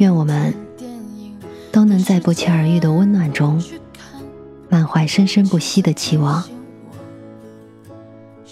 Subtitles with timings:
[0.00, 0.54] 愿我们
[1.70, 3.62] 都能在不期而遇的温暖中，
[4.70, 6.42] 满怀生生不息的期望。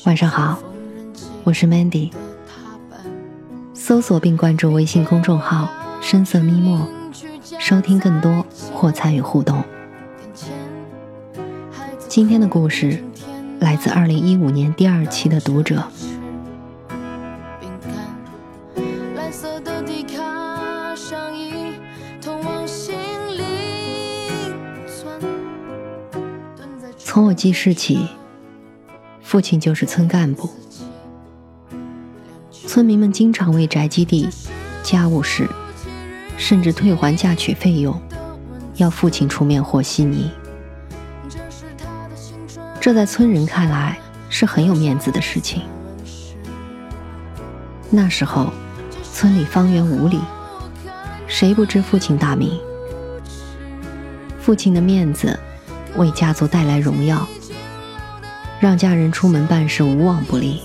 [0.04, 0.58] 晚上好，
[1.44, 2.10] 我是 Mandy。
[3.72, 5.70] 搜索并关注微信公众号
[6.02, 6.86] “深色咪墨”，
[7.58, 8.44] 收听更多
[8.74, 9.64] 或参与互动。
[12.08, 13.02] 今天的故事
[13.58, 15.82] 来自二零一五年第二期的读者。
[27.18, 28.06] 从我记事起，
[29.20, 30.48] 父亲就是村干部。
[32.52, 34.28] 村民们经常为宅基地、
[34.84, 35.48] 家务事，
[36.36, 38.00] 甚至退还嫁娶费用，
[38.76, 40.30] 要父亲出面和稀泥。
[42.80, 43.98] 这在村人看来
[44.30, 45.62] 是很有面子的事情。
[47.90, 48.52] 那时候，
[49.02, 50.20] 村里方圆五里，
[51.26, 52.56] 谁不知父亲大名？
[54.38, 55.36] 父亲的面子。
[55.98, 57.28] 为家族带来荣耀，
[58.60, 60.62] 让家人出门办事无往不利。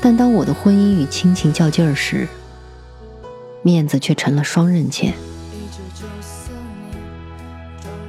[0.00, 2.28] 但当我的婚姻与亲情较劲儿时，
[3.62, 5.14] 面子却成了双刃剑。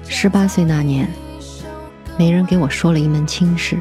[0.08, 1.08] 十八岁那年，
[2.18, 3.80] 媒人给我说了一门亲事：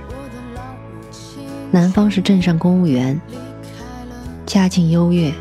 [1.70, 3.20] 男方是镇上公务员，
[4.46, 5.32] 家境优越。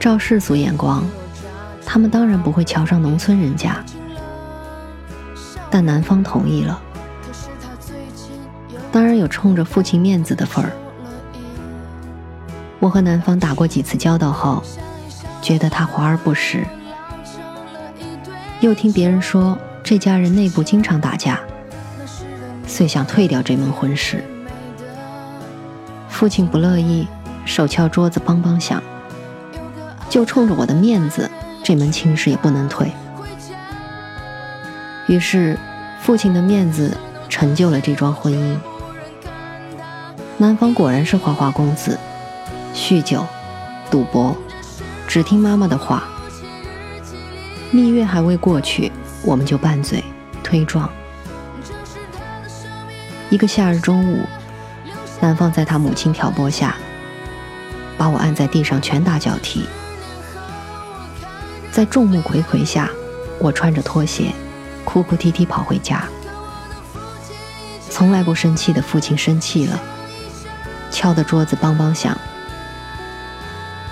[0.00, 1.04] 照世俗眼光。
[1.84, 3.84] 他们当然不会瞧上农村人家，
[5.74, 6.78] 但男方同意了，
[8.92, 10.70] 当然有冲着父亲面子的份儿。
[12.78, 14.62] 我和男方打过几次交道后，
[15.40, 16.66] 觉得他华而不实，
[18.60, 21.40] 又听别人说这家人内部经常打架，
[22.66, 24.22] 遂想退掉这门婚事。
[26.10, 27.08] 父亲不乐意，
[27.46, 28.82] 手敲桌子梆梆响，
[30.10, 31.30] 就冲着我的面子。
[31.64, 32.92] 这门亲事也不能退，
[35.08, 35.58] 于是
[36.00, 36.96] 父亲的面子
[37.28, 38.56] 成就了这桩婚姻。
[40.38, 41.98] 男方果然是花花公子，
[42.74, 43.24] 酗酒、
[43.90, 44.36] 赌博，
[45.06, 46.04] 只听妈妈的话。
[47.70, 48.90] 蜜月还未过去，
[49.22, 50.02] 我们就拌嘴、
[50.42, 50.90] 推撞。
[53.30, 54.26] 一个夏日中午，
[55.20, 56.76] 男方在他母亲挑拨下，
[57.96, 59.64] 把我按在地上拳打脚踢。
[61.70, 62.90] 在众目睽睽下，
[63.38, 64.32] 我穿着拖鞋，
[64.92, 66.04] 哭哭啼啼跑回家。
[67.88, 69.80] 从来不生气的父亲生气了，
[70.90, 72.14] 敲的桌子梆梆响。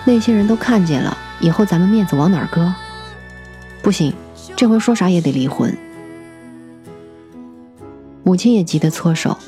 [0.04, 2.74] 那些人都看见了，以后咱们面子往哪儿搁？
[3.82, 4.14] 不行，
[4.54, 5.74] 这回说啥也得离婚。
[8.22, 9.38] 母亲也急得搓手，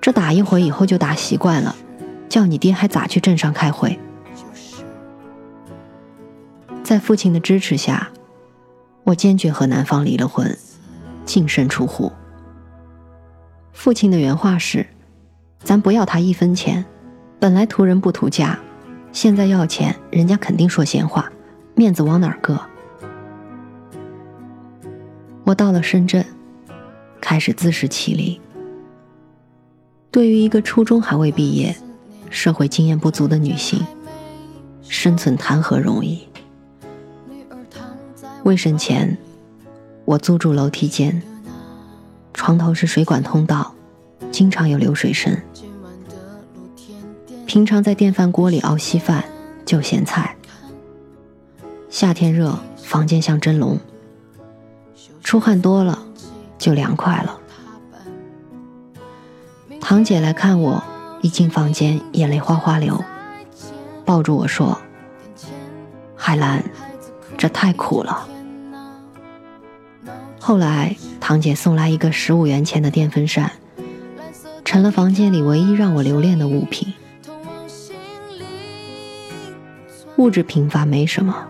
[0.00, 1.76] 这打一回以后就打习惯了，
[2.30, 3.98] 叫你爹还咋去镇上开会？
[6.82, 8.08] 在父亲的支持下，
[9.06, 10.58] 我坚决和男方离了婚，
[11.24, 12.10] 净身出户。
[13.72, 14.84] 父亲的原话是
[15.62, 16.84] ：“咱不要他一分钱，
[17.38, 18.58] 本来图人不图家，
[19.12, 21.30] 现在要钱，人家肯定说闲话，
[21.76, 22.60] 面子往哪儿搁？”
[25.46, 26.26] 我到了深圳，
[27.20, 28.40] 开始自食其力。
[30.10, 31.76] 对于一个初中还未毕业、
[32.28, 33.86] 社会经验不足的女性，
[34.82, 36.26] 生存谈何容易？
[38.46, 39.18] 卫生前，
[40.04, 41.20] 我租住楼梯间，
[42.32, 43.74] 床头是水管通道，
[44.30, 45.36] 经常有流水声。
[47.44, 49.24] 平常在电饭锅里熬稀饭、
[49.64, 50.36] 就咸菜。
[51.90, 53.80] 夏天热，房间像蒸笼，
[55.24, 55.98] 出汗多了
[56.56, 57.40] 就凉快了。
[59.80, 60.80] 堂姐来看我，
[61.20, 63.02] 一进房间眼泪哗哗流，
[64.04, 64.78] 抱住我说
[66.14, 66.62] ：“海兰，
[67.36, 68.28] 这太苦了。”
[70.46, 73.50] 后来，堂姐送来一个十五元钱的电风扇，
[74.64, 76.94] 成了房间里唯一让我留恋的物品。
[80.18, 81.48] 物质贫乏没什么，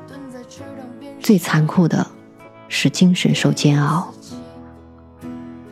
[1.21, 2.07] 最残酷的
[2.69, 4.15] 是精神受煎熬，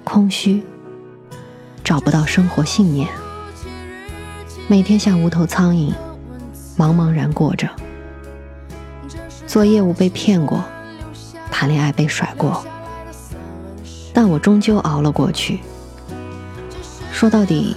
[0.04, 0.62] 空虚，
[1.82, 3.08] 找不到生活信念，
[4.68, 5.94] 每天像无头苍蝇，
[6.76, 7.70] 茫茫然过着，
[9.46, 10.62] 做业务被骗过，
[11.50, 12.62] 谈恋爱被甩过，
[14.14, 15.60] 但我终究熬了过去。
[17.12, 17.76] 说到底，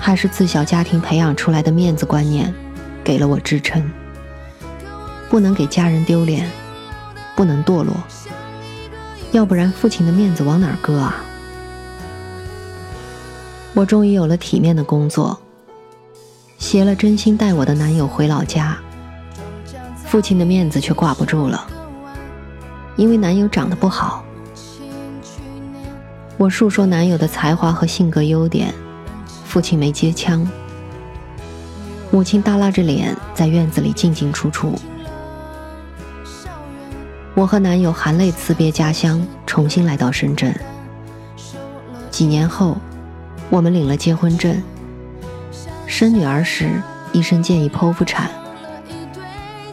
[0.00, 2.52] 还是自小家庭培养出来的面子观念，
[3.04, 3.88] 给了我支撑。
[5.28, 6.50] 不能给家人丢脸，
[7.36, 7.94] 不能堕落，
[9.30, 11.16] 要不然父亲的面子往哪儿搁啊？
[13.74, 15.38] 我终于有了体面的工作，
[16.56, 18.78] 携了真心待我的男友回老家，
[20.06, 21.66] 父亲的面子却挂不住了，
[22.96, 24.24] 因为男友长得不好。
[26.38, 28.72] 我述说男友的才华和性格优点，
[29.44, 30.48] 父亲没接腔。
[32.12, 34.72] 母亲耷拉着脸在院子里进进出出。
[37.34, 40.54] 我和男友含泪辞别家乡，重新来到深圳。
[42.08, 42.78] 几年后，
[43.50, 44.62] 我们领了结婚证。
[45.88, 46.70] 生女儿时，
[47.12, 48.30] 医生建议剖腹产。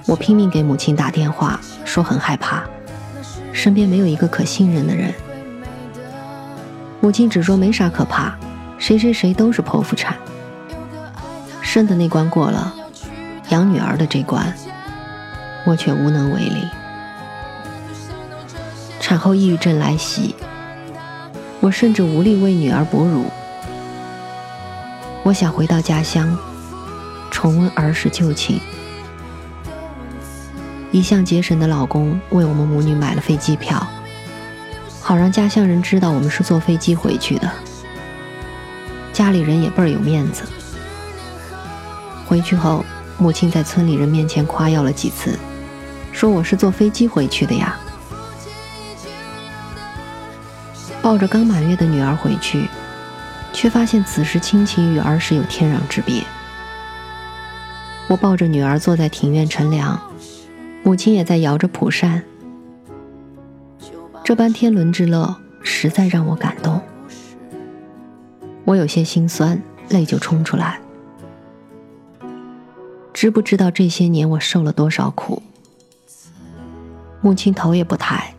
[0.07, 2.63] 我拼命给母亲打电话，说很害怕，
[3.53, 5.13] 身边没有一个可信任的人。
[7.06, 8.36] 母亲只说没啥可怕，
[8.80, 10.18] 谁谁谁都是剖腹产。
[11.62, 12.74] 生的那关过了，
[13.50, 14.52] 养女儿的这关，
[15.68, 16.68] 我却无能为力。
[19.00, 20.34] 产后抑郁症来袭，
[21.60, 23.25] 我甚至无力为女儿哺乳。
[25.22, 26.36] 我想回到家乡，
[27.30, 28.60] 重温儿时旧情。
[30.92, 33.86] 一向节省的老公为我们母女买了飞机票。
[35.07, 37.48] 好让家乡人知道我们是坐飞机回去的，
[39.13, 40.42] 家里人也倍儿有面子。
[42.25, 42.84] 回去后，
[43.19, 45.38] 母亲在村里人面前夸耀了几次，
[46.12, 47.78] 说我是坐飞机回去的呀。
[51.04, 52.68] 抱着刚满月的女儿回去，
[53.54, 56.24] 却发现此时亲情与儿时有天壤之别。
[58.07, 60.02] 我抱着女儿坐在庭院乘凉，
[60.81, 62.24] 母亲也在摇着蒲扇。
[64.25, 66.81] 这般天伦之乐，实在让我感动。
[68.66, 70.81] 我有些心酸，泪就冲出来。
[73.13, 75.44] 知不知道这些年我受了多少苦？
[77.22, 78.33] 母亲头也不抬，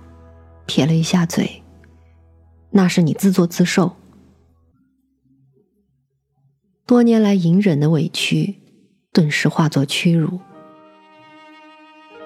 [0.67, 1.63] 撇了一下嘴
[2.71, 3.95] ：“那是你自作自受。”
[6.85, 8.57] 多年来隐忍的委屈，
[9.13, 10.41] 顿时化作屈辱。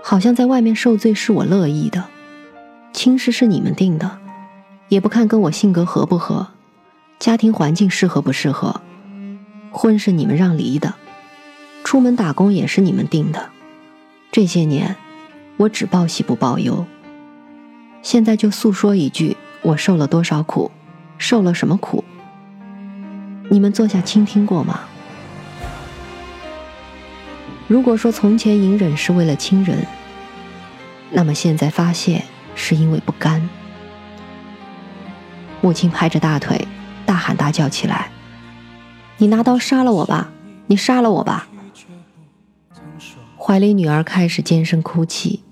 [0.03, 2.09] 好像在外面受罪是我乐意的。
[2.93, 4.19] 亲事是你们定的，
[4.89, 6.49] 也不看跟我性格合不合，
[7.19, 8.81] 家庭环境适合不适合，
[9.71, 10.95] 婚是你们让离的，
[11.85, 13.51] 出门打工也是你们定的。
[14.33, 14.97] 这些年，
[15.57, 16.85] 我只报喜不报忧。
[18.03, 20.71] 现在就诉说一句，我受了多少苦，
[21.17, 22.05] 受了什么苦？
[23.49, 24.81] 你们坐下倾听过吗？
[27.67, 29.87] 如果说从前隐忍是为了亲人，
[31.11, 32.25] 那么现在发泄。
[32.61, 33.49] 是因为不甘。
[35.63, 36.69] 母亲拍着大腿，
[37.07, 38.11] 大喊大叫起来
[39.17, 40.31] ：“你拿刀杀了我吧！
[40.67, 41.49] 你杀了我吧！”
[43.39, 45.43] 怀里女儿开始尖声哭泣，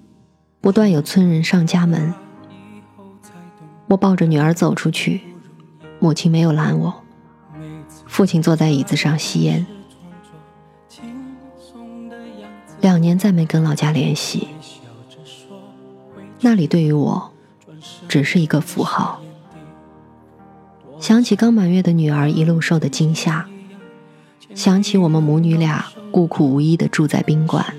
[0.61, 2.13] 不断有村人上家门。
[3.89, 5.23] 我抱着女儿走出去，
[5.99, 7.03] 母亲没有拦我。
[8.07, 9.67] 父亲坐在椅子上吸烟。
[12.81, 14.49] 两年再没跟老家联系。
[16.41, 17.33] 那里对于我，
[18.09, 19.21] 只是一个符号。
[21.01, 23.47] 想起刚满月的女儿一路受的惊吓，
[24.55, 27.75] 想起我们母女俩孤苦无依的住在宾馆，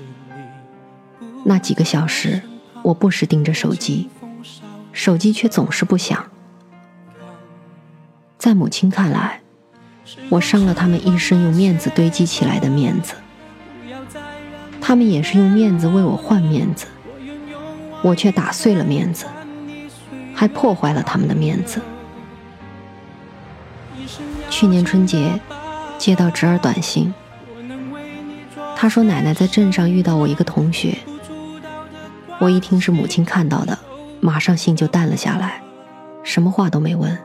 [1.44, 2.42] 那几个小时，
[2.82, 4.08] 我不时盯着手机，
[4.92, 6.26] 手机却总是不响。
[8.38, 9.40] 在母亲看来，
[10.28, 13.14] 我伤了他们一生用面子堆积起来的面子，
[14.80, 16.86] 他们也是用面子为我换面子。
[18.02, 19.26] 我却打碎了面子，
[20.34, 21.80] 还破坏了他们的面子。
[24.48, 25.38] 去年春节，
[25.98, 27.12] 接到侄儿短信，
[28.74, 30.96] 他说奶奶在镇上遇到我一个同学。
[32.38, 33.78] 我一听是母亲看到的，
[34.20, 35.62] 马上心就淡了下来，
[36.22, 37.16] 什么话都没问。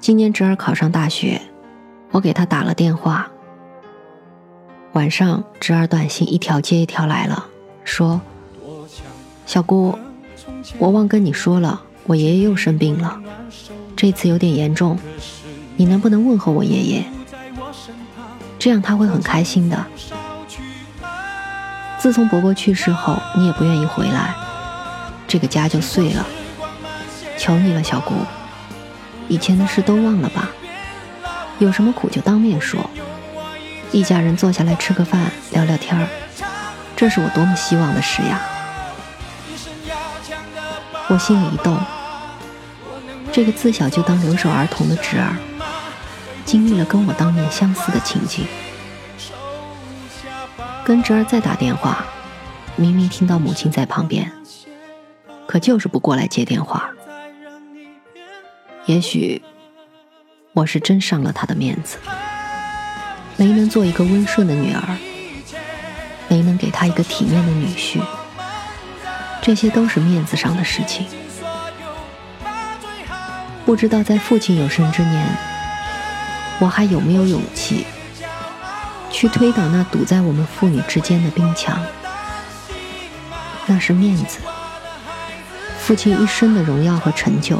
[0.00, 1.40] 今年侄儿考上大学，
[2.10, 3.28] 我给他打了电话。
[4.92, 7.46] 晚上侄儿短信一条接一条来了，
[7.84, 8.20] 说。
[9.46, 9.96] 小姑，
[10.76, 13.18] 我忘跟你说了，我爷爷又生病了，
[13.94, 14.98] 这次有点严重，
[15.76, 17.04] 你能不能问候我爷爷？
[18.58, 19.86] 这样他会很开心的。
[22.00, 24.34] 自从伯伯去世后，你也不愿意回来，
[25.28, 26.26] 这个家就碎了。
[27.38, 28.14] 求你了，小姑，
[29.28, 30.50] 以前的事都忘了吧，
[31.60, 32.90] 有什么苦就当面说，
[33.92, 36.08] 一家人坐下来吃个饭，聊聊天儿。
[36.96, 38.40] 这是我多么希望的事呀！
[41.08, 41.78] 我心里一动，
[43.32, 45.36] 这个自小就当留守儿童的侄儿，
[46.44, 48.44] 经历了跟我当年相似的情景。
[50.84, 52.04] 跟侄儿再打电话，
[52.74, 54.32] 明明听到母亲在旁边，
[55.46, 56.90] 可就是不过来接电话。
[58.86, 59.40] 也许
[60.52, 61.98] 我是真伤了他的面子，
[63.36, 64.96] 没能做一个温顺的女儿。
[66.28, 68.00] 没能给他一个体面的女婿，
[69.42, 71.06] 这些都是面子上的事情。
[73.64, 75.26] 不知道在父亲有生之年，
[76.58, 77.86] 我还有没有勇气
[79.10, 81.80] 去推倒那堵在我们父女之间的冰墙？
[83.66, 84.38] 那是面子，
[85.80, 87.58] 父亲一生的荣耀和成就，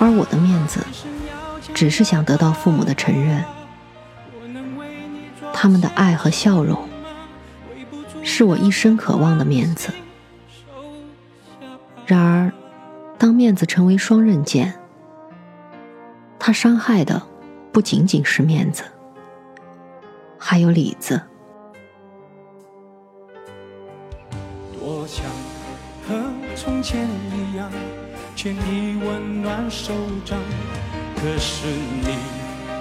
[0.00, 0.84] 而我的面子，
[1.72, 3.44] 只是想得到父母的承认。
[5.54, 6.87] 他们的爱和笑容，
[8.28, 9.90] 是我一生渴望的面子。
[12.06, 12.52] 然而，
[13.18, 14.78] 当面子成为双刃剑，
[16.38, 17.20] 它伤害的
[17.72, 18.84] 不仅仅是面子，
[20.38, 21.20] 还有里子。
[24.78, 25.24] 多想
[26.06, 26.22] 和
[26.54, 27.70] 从前一样，
[28.36, 29.92] 牵你温暖手
[30.24, 30.38] 掌，
[31.16, 32.18] 可是你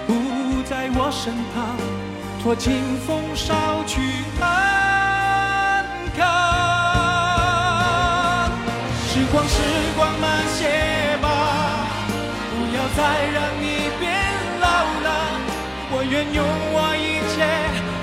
[0.05, 0.13] 不
[0.69, 1.77] 在我身旁。
[2.43, 2.73] 托清
[3.07, 3.99] 风捎去
[4.39, 5.06] 安
[9.07, 9.55] 时光时
[9.95, 10.25] 光慢
[10.57, 10.61] 些
[11.21, 11.27] 吧，
[12.49, 12.99] 不要再
[13.33, 13.63] 让你
[13.99, 14.03] 变
[14.59, 14.65] 老
[15.03, 15.07] 了。
[15.89, 16.43] 我愿用
[16.73, 17.35] 我一切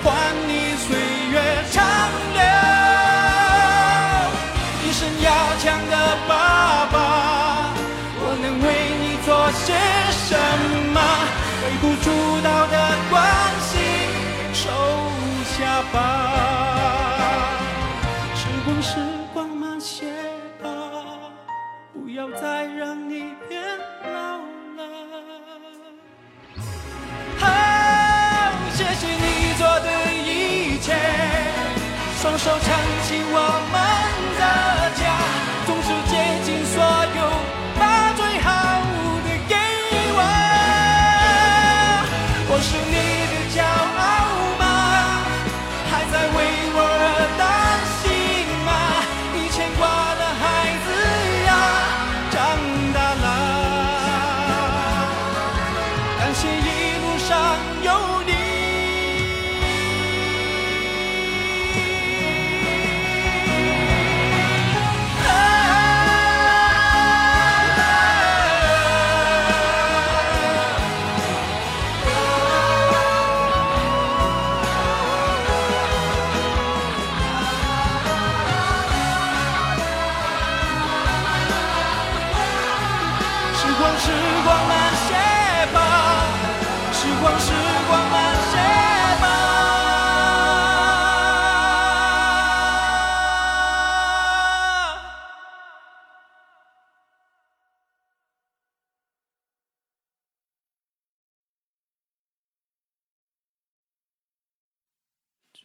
[0.03, 0.07] 换
[0.49, 0.51] 你
[0.85, 0.87] 岁
[1.31, 1.35] 月
[1.71, 1.77] 长
[2.35, 2.43] 留，
[4.85, 5.27] 一身要
[5.59, 5.93] 强的
[6.29, 6.84] 爸
[29.75, 30.95] 我的一切，
[32.23, 32.69] 双手撑
[33.03, 33.39] 起我
[33.73, 34.04] 们。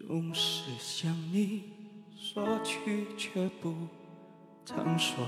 [0.07, 1.71] 总是向你
[2.15, 3.75] 索取，却不
[4.65, 5.27] 曾说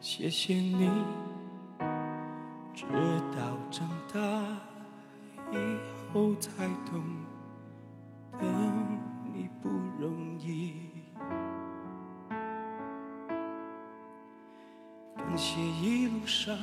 [0.00, 0.90] 谢谢你。
[2.74, 2.84] 直
[3.36, 4.20] 到长大
[5.52, 5.56] 以
[6.12, 7.04] 后才懂
[8.32, 8.46] 得
[9.32, 9.68] 你不
[10.00, 10.74] 容易。
[15.14, 16.58] 感谢一路上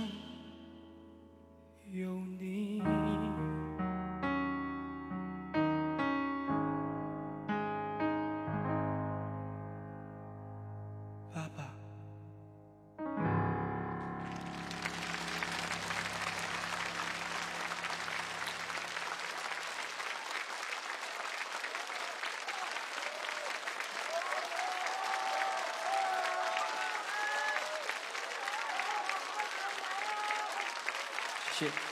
[31.60, 31.89] 谢谢。